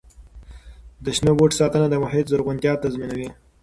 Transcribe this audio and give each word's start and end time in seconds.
د 1.05 1.05
شنو 1.17 1.31
بوټو 1.37 1.57
ساتنه 1.61 1.87
د 1.89 1.95
محیط 2.03 2.25
زرغونتیا 2.31 2.73
تضمینوي. 2.83 3.29